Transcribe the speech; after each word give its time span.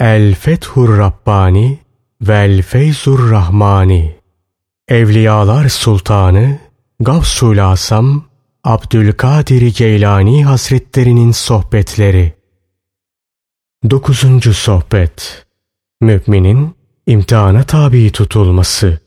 El 0.00 0.34
Fethur 0.34 0.98
Rabbani 0.98 1.78
Vel 2.20 2.62
Feyzur 2.62 3.30
Rahmani 3.30 4.16
Evliyalar 4.88 5.68
Sultanı 5.68 6.58
Gavsul 7.00 7.58
Asam 7.58 8.24
Abdülkadir 8.64 9.74
Geylani 9.76 10.44
Hazretlerinin 10.44 11.32
Sohbetleri 11.32 12.32
9. 13.90 14.56
Sohbet 14.56 15.46
Müminin 16.00 16.74
imtihana 17.06 17.62
tabi 17.62 18.12
tutulması 18.12 19.00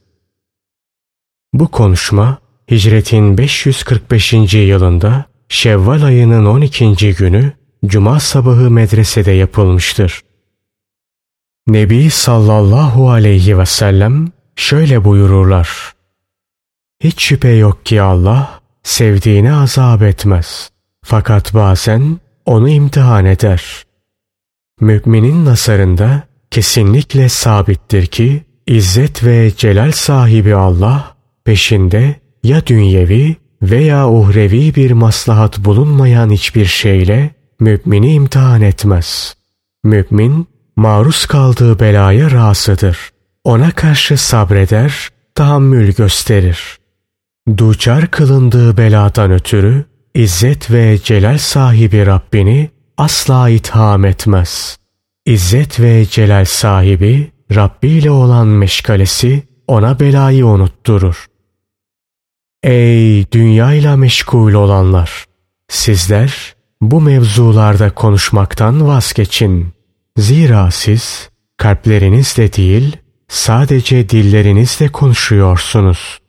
Bu 1.53 1.67
konuşma 1.67 2.37
Hicretin 2.71 3.37
545. 3.37 4.33
yılında 4.53 5.25
Şevval 5.49 6.03
ayının 6.03 6.45
12. 6.45 7.15
günü 7.15 7.53
Cuma 7.85 8.19
sabahı 8.19 8.71
medresede 8.71 9.31
yapılmıştır. 9.31 10.30
Nebi 11.67 12.09
sallallahu 12.09 13.09
aleyhi 13.09 13.57
ve 13.57 13.65
sellem 13.65 14.27
şöyle 14.55 15.03
buyururlar. 15.05 15.93
Hiç 17.03 17.23
şüphe 17.23 17.49
yok 17.49 17.85
ki 17.85 18.01
Allah 18.01 18.59
sevdiğini 18.83 19.53
azap 19.53 20.01
etmez. 20.01 20.69
Fakat 21.03 21.53
bazen 21.53 22.19
onu 22.45 22.69
imtihan 22.69 23.25
eder. 23.25 23.83
Müminin 24.79 25.45
nasarında 25.45 26.23
kesinlikle 26.51 27.29
sabittir 27.29 28.05
ki 28.05 28.43
İzzet 28.67 29.23
ve 29.23 29.51
celal 29.57 29.91
sahibi 29.91 30.55
Allah 30.55 31.15
peşinde 31.43 32.15
ya 32.43 32.67
dünyevi 32.67 33.35
veya 33.61 34.09
uhrevi 34.09 34.75
bir 34.75 34.91
maslahat 34.91 35.59
bulunmayan 35.59 36.29
hiçbir 36.29 36.65
şeyle 36.65 37.29
mümini 37.59 38.13
imtihan 38.13 38.61
etmez. 38.61 39.35
Mümin 39.83 40.47
maruz 40.81 41.25
kaldığı 41.25 41.79
belaya 41.79 42.31
razıdır. 42.31 42.97
Ona 43.43 43.71
karşı 43.71 44.17
sabreder, 44.17 45.09
tahammül 45.35 45.93
gösterir. 45.93 46.77
Duçar 47.57 48.11
kılındığı 48.11 48.77
beladan 48.77 49.31
ötürü 49.31 49.85
İzzet 50.13 50.71
ve 50.71 50.97
celal 51.03 51.37
sahibi 51.37 52.05
Rabbini 52.05 52.69
asla 52.97 53.49
itham 53.49 54.05
etmez. 54.05 54.77
İzzet 55.25 55.79
ve 55.79 56.05
celal 56.05 56.45
sahibi 56.45 57.31
Rabbi 57.55 57.87
ile 57.87 58.11
olan 58.11 58.47
meşgalesi 58.47 59.43
ona 59.67 59.99
belayı 59.99 60.45
unutturur. 60.45 61.25
Ey 62.63 63.31
dünyayla 63.31 63.97
meşgul 63.97 64.53
olanlar! 64.53 65.25
Sizler 65.67 66.55
bu 66.81 67.01
mevzularda 67.01 67.89
konuşmaktan 67.89 68.87
vazgeçin. 68.87 69.80
Zira 70.17 70.71
siz 70.71 71.29
kalplerinizle 71.57 72.53
değil 72.53 72.97
sadece 73.27 74.09
dillerinizle 74.09 74.87
konuşuyorsunuz. 74.87 76.19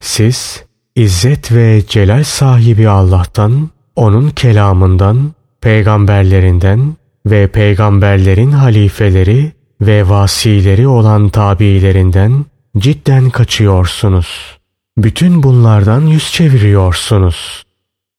Siz 0.00 0.66
İzzet 0.96 1.52
ve 1.52 1.82
celal 1.88 2.24
sahibi 2.24 2.88
Allah'tan, 2.88 3.70
onun 3.96 4.30
kelamından, 4.30 5.34
peygamberlerinden 5.60 6.96
ve 7.26 7.48
peygamberlerin 7.48 8.50
halifeleri 8.50 9.52
ve 9.80 10.08
vasileri 10.08 10.88
olan 10.88 11.28
tabiilerinden 11.28 12.44
cidden 12.78 13.30
kaçıyorsunuz. 13.30 14.58
Bütün 14.98 15.42
bunlardan 15.42 16.00
yüz 16.00 16.32
çeviriyorsunuz. 16.32 17.62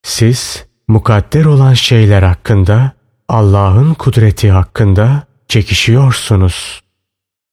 Siz 0.02 0.66
mukadder 0.88 1.44
olan 1.44 1.74
şeyler 1.74 2.22
hakkında, 2.22 2.92
Allah'ın 3.28 3.94
kudreti 3.94 4.50
hakkında 4.50 5.22
çekişiyorsunuz. 5.48 6.82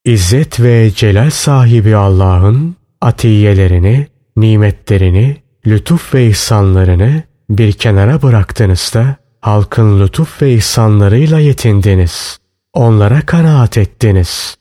İzzet 0.06 0.60
ve 0.60 0.92
celal 0.96 1.30
sahibi 1.30 1.96
Allah'ın 1.96 2.76
atiyelerini, 3.02 4.08
nimetlerini, 4.38 5.38
lütuf 5.68 6.14
ve 6.14 6.28
ihsanlarını 6.28 7.24
bir 7.50 7.74
kenara 7.74 8.22
bıraktınız 8.22 8.92
da 8.94 9.16
halkın 9.42 10.02
lütuf 10.02 10.42
ve 10.42 10.54
ihsanlarıyla 10.54 11.40
yetindiniz. 11.40 12.40
Onlara 12.74 13.22
kanaat 13.22 13.78
ettiniz. 13.78 14.58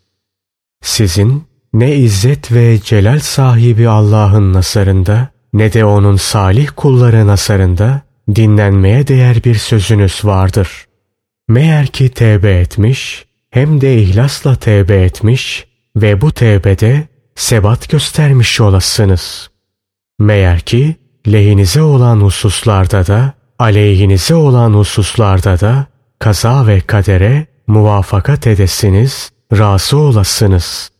Sizin 0.82 1.44
ne 1.72 1.96
izzet 1.96 2.52
ve 2.52 2.80
celal 2.80 3.18
sahibi 3.18 3.88
Allah'ın 3.88 4.52
nasarında 4.52 5.28
ne 5.52 5.72
de 5.72 5.84
onun 5.84 6.16
salih 6.16 6.68
kulları 6.76 7.26
nasarında 7.26 8.02
dinlenmeye 8.34 9.06
değer 9.06 9.44
bir 9.44 9.54
sözünüz 9.54 10.24
vardır. 10.24 10.86
Meğer 11.48 11.86
ki 11.86 12.08
tevbe 12.08 12.58
etmiş, 12.60 13.24
hem 13.50 13.80
de 13.80 14.02
ihlasla 14.02 14.56
tevbe 14.56 15.02
etmiş 15.02 15.66
ve 15.96 16.20
bu 16.20 16.32
tevbede 16.32 17.08
sebat 17.34 17.88
göstermiş 17.88 18.60
olasınız. 18.60 19.50
Meğer 20.18 20.60
ki 20.60 20.96
lehinize 21.32 21.82
olan 21.82 22.20
hususlarda 22.20 23.06
da, 23.06 23.34
aleyhinize 23.58 24.34
olan 24.34 24.72
hususlarda 24.72 25.60
da 25.60 25.86
kaza 26.18 26.66
ve 26.66 26.80
kadere 26.80 27.46
muvafakat 27.66 28.46
edesiniz, 28.46 29.32
razı 29.52 29.96
olasınız. 29.96 30.90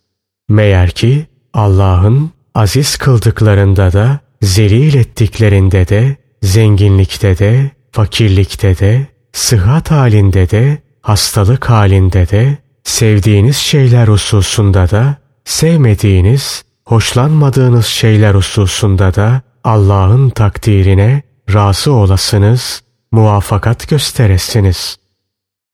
Meğer 0.49 0.91
ki 0.91 1.27
Allah'ın 1.55 2.31
aziz 2.55 2.97
kıldıklarında 2.97 3.93
da, 3.93 4.21
zelil 4.43 4.95
ettiklerinde 4.95 5.89
de, 5.89 6.17
zenginlikte 6.43 7.39
de, 7.39 7.71
fakirlikte 7.93 8.79
de, 8.79 9.07
sıhhat 9.35 9.91
halinde 9.91 10.51
de, 10.51 10.79
hastalık 11.01 11.71
halinde 11.71 12.29
de, 12.29 12.59
sevdiğiniz 12.85 13.57
şeyler 13.57 14.09
hususunda 14.09 14.91
da, 14.91 15.17
sevmediğiniz, 15.45 16.65
hoşlanmadığınız 16.85 17.87
şeyler 17.87 18.35
hususunda 18.35 19.15
da 19.15 19.43
Allah'ın 19.65 20.31
takdirine 20.31 21.23
razı 21.55 21.93
olasınız, 21.93 22.83
muvafakat 23.13 23.89
gösteresiniz. 23.89 24.97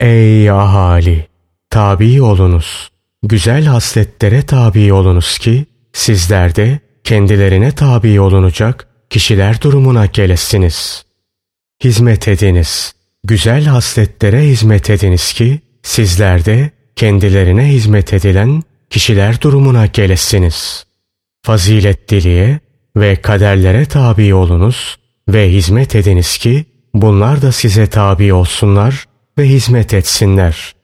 Ey 0.00 0.50
ahali! 0.50 1.28
Tabi 1.70 2.22
olunuz. 2.22 2.90
Güzel 3.22 3.64
hasletlere 3.64 4.42
tabi 4.42 4.92
olunuz 4.92 5.38
ki 5.38 5.66
sizler 5.92 6.56
de 6.56 6.80
kendilerine 7.04 7.72
tabi 7.72 8.20
olunacak 8.20 8.88
kişiler 9.10 9.60
durumuna 9.60 10.06
gelesiniz. 10.06 11.04
Hizmet 11.84 12.28
ediniz. 12.28 12.94
Güzel 13.30 13.64
hasletlere 13.64 14.42
hizmet 14.42 14.90
ediniz 14.90 15.32
ki 15.32 15.60
sizler 15.82 16.44
de 16.44 16.70
kendilerine 16.96 17.68
hizmet 17.68 18.12
edilen 18.12 18.62
kişiler 18.90 19.40
durumuna 19.40 19.86
gelesiniz. 19.86 20.86
Fazilet 21.42 22.08
diliye 22.10 22.60
ve 22.96 23.16
kaderlere 23.16 23.86
tabi 23.86 24.34
olunuz 24.34 24.96
ve 25.28 25.52
hizmet 25.52 25.94
ediniz 25.94 26.38
ki 26.38 26.64
bunlar 26.94 27.42
da 27.42 27.52
size 27.52 27.86
tabi 27.86 28.32
olsunlar 28.32 29.04
ve 29.38 29.48
hizmet 29.48 29.94
etsinler. 29.94 30.74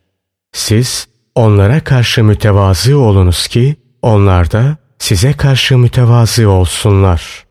Siz 0.52 1.08
onlara 1.34 1.80
karşı 1.80 2.24
mütevazı 2.24 2.98
olunuz 2.98 3.46
ki 3.48 3.76
onlar 4.02 4.50
da 4.50 4.76
size 4.98 5.32
karşı 5.32 5.78
mütevazı 5.78 6.50
olsunlar. 6.50 7.44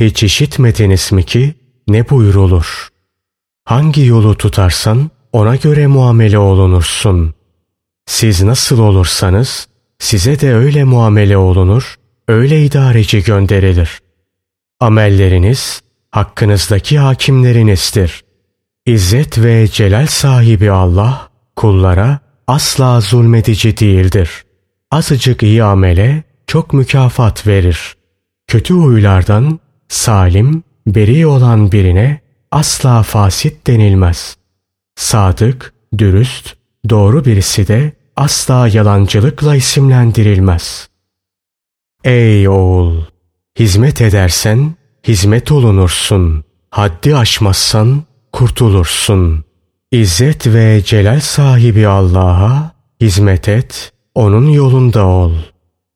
Hiç 0.00 0.22
işitmediniz 0.22 1.12
mi 1.12 1.24
ki 1.24 1.54
ne 1.88 2.10
buyrulur? 2.10 2.91
Hangi 3.64 4.06
yolu 4.06 4.34
tutarsan 4.36 5.10
ona 5.32 5.56
göre 5.56 5.86
muamele 5.86 6.38
olunursun. 6.38 7.34
Siz 8.06 8.42
nasıl 8.42 8.78
olursanız 8.78 9.68
size 9.98 10.40
de 10.40 10.54
öyle 10.54 10.84
muamele 10.84 11.36
olunur, 11.36 11.94
öyle 12.28 12.64
idareci 12.64 13.22
gönderilir. 13.22 14.00
Amelleriniz 14.80 15.82
hakkınızdaki 16.10 16.98
hakimlerinizdir. 16.98 18.24
İzzet 18.86 19.38
ve 19.38 19.68
celal 19.68 20.06
sahibi 20.06 20.70
Allah 20.70 21.28
kullara 21.56 22.18
asla 22.46 23.00
zulmedici 23.00 23.78
değildir. 23.78 24.44
Azıcık 24.90 25.42
iyi 25.42 25.64
amele 25.64 26.22
çok 26.46 26.72
mükafat 26.72 27.46
verir. 27.46 27.96
Kötü 28.46 28.74
huylardan 28.74 29.60
salim, 29.88 30.62
beri 30.86 31.26
olan 31.26 31.72
birine 31.72 32.20
asla 32.52 33.02
fasit 33.02 33.66
denilmez. 33.66 34.36
Sadık, 34.96 35.74
dürüst, 35.98 36.56
doğru 36.90 37.24
birisi 37.24 37.68
de 37.68 37.92
asla 38.16 38.68
yalancılıkla 38.68 39.56
isimlendirilmez. 39.56 40.88
Ey 42.04 42.48
oğul! 42.48 43.02
Hizmet 43.58 44.00
edersen 44.00 44.74
hizmet 45.08 45.52
olunursun. 45.52 46.44
Haddi 46.70 47.16
aşmazsan 47.16 48.02
kurtulursun. 48.32 49.44
İzzet 49.90 50.46
ve 50.46 50.82
celal 50.84 51.20
sahibi 51.20 51.86
Allah'a 51.86 52.72
hizmet 53.00 53.48
et, 53.48 53.92
onun 54.14 54.48
yolunda 54.48 55.06
ol. 55.06 55.32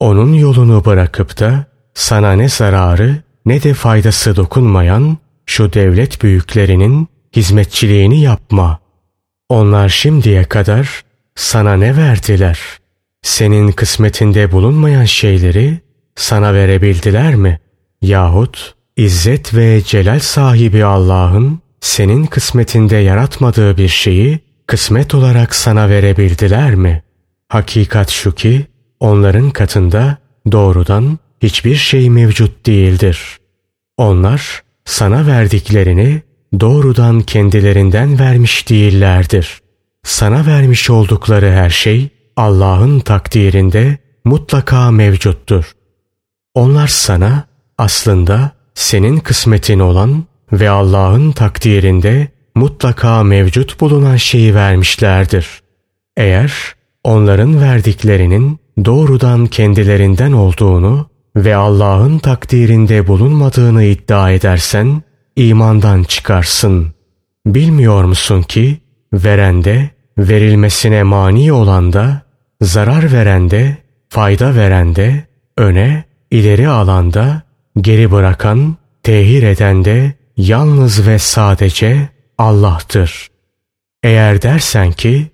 Onun 0.01 0.33
yolunu 0.33 0.85
bırakıp 0.85 1.41
da 1.41 1.67
sana 1.95 2.33
ne 2.33 2.49
zararı 2.49 3.23
ne 3.47 3.63
de 3.63 3.75
faydası 3.75 4.37
dokunmayan 4.37 5.19
şu 5.47 5.73
devlet 5.73 6.23
büyüklerinin 6.23 7.09
hizmetçiliğini 7.37 8.21
yapma. 8.21 8.79
Onlar 9.49 9.89
şimdiye 9.89 10.45
kadar 10.45 11.05
sana 11.35 11.77
ne 11.77 11.97
verdiler? 11.97 12.61
Senin 13.23 13.73
kısmetinde 13.73 14.53
bulunmayan 14.53 15.05
şeyleri 15.05 15.81
sana 16.17 16.55
verebildiler 16.55 17.35
mi? 17.35 17.61
Yahut 18.03 18.77
İzzet 18.97 19.55
ve 19.55 19.83
celal 19.83 20.21
sahibi 20.21 20.85
Allah'ın 20.85 21.61
senin 21.81 22.27
kısmetinde 22.27 22.97
yaratmadığı 22.97 23.77
bir 23.77 23.89
şeyi 23.89 24.41
kısmet 24.67 25.15
olarak 25.15 25.55
sana 25.55 25.89
verebildiler 25.89 26.75
mi? 26.75 27.03
Hakikat 27.49 28.11
şu 28.11 28.35
ki 28.35 28.67
onların 29.01 29.51
katında 29.51 30.17
doğrudan 30.53 31.19
hiçbir 31.43 31.75
şey 31.75 32.11
mevcut 32.11 32.67
değildir. 32.67 33.39
Onlar 33.97 34.63
sana 34.87 35.27
verdiklerini 35.27 36.23
doğrudan 36.61 37.21
kendilerinden 37.21 38.19
vermiş 38.19 38.69
değillerdir. 38.69 39.61
Sana 40.03 40.47
vermiş 40.47 40.91
oldukları 40.91 41.51
her 41.51 41.71
şey 41.71 42.09
Allah'ın 42.37 43.01
takdirinde 43.01 43.99
mutlaka 44.25 44.91
mevcuttur. 44.91 45.73
Onlar 46.55 46.87
sana 46.87 47.45
aslında 47.79 48.53
senin 48.75 49.19
kısmetin 49.19 49.79
olan 49.79 50.25
ve 50.53 50.71
Allah'ın 50.71 51.33
takdirinde 51.33 52.29
mutlaka 52.55 53.23
mevcut 53.23 53.81
bulunan 53.81 54.17
şeyi 54.17 54.55
vermişlerdir. 54.55 55.47
Eğer 56.17 56.53
onların 57.05 57.61
verdiklerinin 57.61 58.59
doğrudan 58.85 59.47
kendilerinden 59.47 60.33
olduğunu 60.33 61.09
ve 61.37 61.57
Allah'ın 61.57 62.19
takdirinde 62.19 63.07
bulunmadığını 63.07 63.85
iddia 63.85 64.31
edersen 64.31 65.03
imandan 65.37 66.03
çıkarsın. 66.03 66.95
Bilmiyor 67.47 68.05
musun 68.05 68.43
ki 68.43 68.81
verende, 69.13 69.91
verilmesine 70.19 71.03
mani 71.03 71.53
olan 71.53 71.93
da, 71.93 72.23
zarar 72.61 73.13
verende, 73.13 73.77
fayda 74.09 74.55
verende, 74.55 75.27
öne, 75.57 76.05
ileri 76.31 76.69
alanda, 76.69 77.43
geri 77.81 78.11
bırakan, 78.11 78.77
tehir 79.03 79.43
eden 79.43 79.85
de 79.85 80.13
yalnız 80.37 81.07
ve 81.07 81.19
sadece 81.19 82.09
Allah'tır. 82.39 83.29
Eğer 84.03 84.43
dersen 84.43 84.93
ki, 84.93 85.27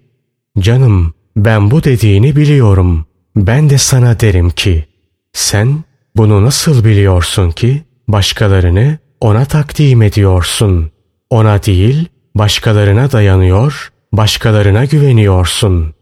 canım 0.58 1.14
ben 1.37 1.70
bu 1.70 1.84
dediğini 1.84 2.37
biliyorum, 2.37 3.06
ben 3.37 3.70
de 3.70 3.78
sana 3.78 4.20
derim 4.20 4.50
ki, 4.50 4.87
sen 5.32 5.84
bunu 6.17 6.44
nasıl 6.44 6.85
biliyorsun 6.85 7.50
ki 7.50 7.82
başkalarını 8.09 8.99
ona 9.20 9.44
takdim 9.44 10.03
ediyorsun? 10.03 10.91
Ona 11.31 11.62
değil, 11.62 12.09
başkalarına 12.35 13.12
dayanıyor, 13.12 13.93
başkalarına 14.12 14.85
güveniyorsun. 14.85 15.94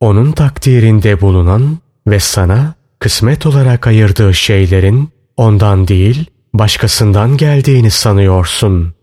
Onun 0.00 0.32
takdirinde 0.32 1.20
bulunan 1.20 1.78
ve 2.06 2.20
sana 2.20 2.74
kısmet 2.98 3.46
olarak 3.46 3.86
ayırdığı 3.86 4.34
şeylerin 4.34 5.10
ondan 5.36 5.88
değil, 5.88 6.26
başkasından 6.54 7.36
geldiğini 7.36 7.90
sanıyorsun. 7.90 8.94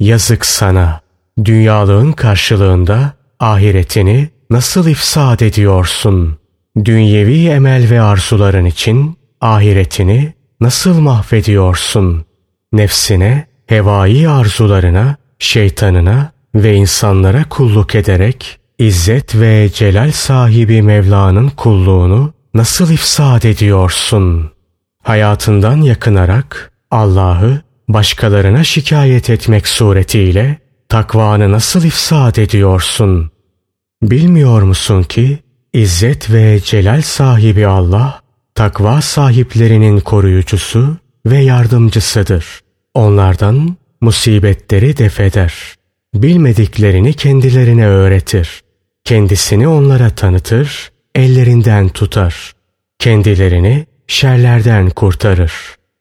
Yazık 0.00 0.46
sana, 0.46 1.00
dünyalığın 1.44 2.12
karşılığında 2.12 3.12
ahiretini 3.40 4.28
nasıl 4.50 4.88
ifsad 4.88 5.40
ediyorsun? 5.40 6.38
Dünyevi 6.84 7.48
emel 7.48 7.90
ve 7.90 8.00
arzuların 8.00 8.64
için 8.64 9.16
ahiretini 9.42 10.32
nasıl 10.60 11.00
mahvediyorsun? 11.00 12.24
Nefsine, 12.72 13.46
hevai 13.66 14.28
arzularına, 14.28 15.16
şeytanına 15.38 16.32
ve 16.54 16.74
insanlara 16.74 17.44
kulluk 17.48 17.94
ederek 17.94 18.58
İzzet 18.78 19.34
ve 19.34 19.70
celal 19.74 20.12
sahibi 20.12 20.82
Mevla'nın 20.82 21.48
kulluğunu 21.48 22.32
nasıl 22.54 22.90
ifsad 22.90 23.42
ediyorsun? 23.42 24.50
Hayatından 25.02 25.76
yakınarak 25.76 26.72
Allah'ı 26.90 27.60
başkalarına 27.88 28.64
şikayet 28.64 29.30
etmek 29.30 29.68
suretiyle 29.68 30.58
takvanı 30.88 31.52
nasıl 31.52 31.84
ifsad 31.84 32.36
ediyorsun? 32.36 33.30
Bilmiyor 34.02 34.62
musun 34.62 35.02
ki 35.02 35.38
İzzet 35.72 36.30
ve 36.30 36.60
celal 36.64 37.02
sahibi 37.02 37.66
Allah 37.66 38.21
takva 38.54 39.00
sahiplerinin 39.00 40.00
koruyucusu 40.00 40.96
ve 41.26 41.38
yardımcısıdır. 41.38 42.60
Onlardan 42.94 43.76
musibetleri 44.00 44.96
defeder. 44.96 45.54
Bilmediklerini 46.14 47.12
kendilerine 47.12 47.86
öğretir. 47.86 48.62
Kendisini 49.04 49.68
onlara 49.68 50.10
tanıtır, 50.10 50.90
ellerinden 51.14 51.88
tutar. 51.88 52.52
Kendilerini 52.98 53.86
şerlerden 54.06 54.90
kurtarır. 54.90 55.52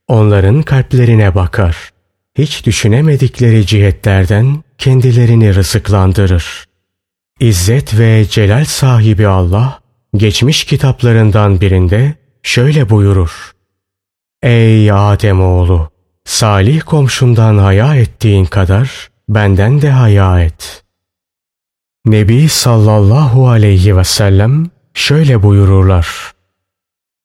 Onların 0.07 0.61
kalplerine 0.61 1.35
bakar. 1.35 1.89
Hiç 2.37 2.65
düşünemedikleri 2.65 3.65
cihetlerden 3.65 4.63
kendilerini 4.77 5.55
rızıklandırır. 5.55 6.65
İzzet 7.39 7.99
ve 7.99 8.25
celal 8.29 8.65
sahibi 8.65 9.27
Allah, 9.27 9.79
geçmiş 10.15 10.63
kitaplarından 10.63 11.61
birinde 11.61 12.15
şöyle 12.43 12.89
buyurur. 12.89 13.51
Ey 14.41 14.91
Ademoğlu! 14.91 15.91
Salih 16.25 16.81
komşundan 16.85 17.57
haya 17.57 17.95
ettiğin 17.95 18.45
kadar 18.45 19.09
benden 19.29 19.81
de 19.81 19.89
haya 19.89 20.41
et. 20.41 20.83
Nebi 22.05 22.49
sallallahu 22.49 23.49
aleyhi 23.49 23.97
ve 23.97 24.03
sellem 24.03 24.69
şöyle 24.93 25.43
buyururlar. 25.43 26.07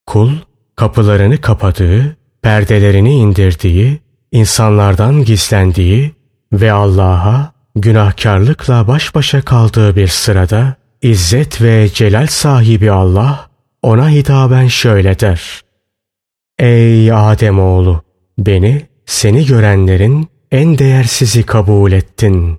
Kul 0.06 0.32
kapılarını 0.76 1.40
kapadığı, 1.40 2.16
perdelerini 2.42 3.14
indirdiği, 3.14 4.00
insanlardan 4.32 5.24
gizlendiği 5.24 6.14
ve 6.52 6.72
Allah'a 6.72 7.52
günahkarlıkla 7.76 8.88
baş 8.88 9.14
başa 9.14 9.42
kaldığı 9.42 9.96
bir 9.96 10.08
sırada 10.08 10.76
İzzet 11.02 11.62
ve 11.62 11.88
celal 11.94 12.26
sahibi 12.26 12.90
Allah 12.90 13.45
ona 13.86 14.10
hitaben 14.10 14.66
şöyle 14.66 15.18
der. 15.18 15.62
Ey 16.58 17.12
Ademoğlu! 17.12 18.02
Beni, 18.38 18.86
seni 19.06 19.46
görenlerin 19.46 20.28
en 20.52 20.78
değersizi 20.78 21.42
kabul 21.42 21.92
ettin. 21.92 22.54